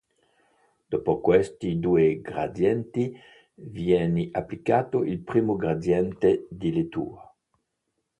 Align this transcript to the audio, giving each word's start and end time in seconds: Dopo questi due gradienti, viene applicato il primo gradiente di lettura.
Dopo 0.89 1.19
questi 1.19 1.77
due 1.77 2.21
gradienti, 2.21 3.15
viene 3.53 4.29
applicato 4.31 5.03
il 5.03 5.19
primo 5.21 5.55
gradiente 5.55 6.47
di 6.49 6.73
lettura. 6.73 7.31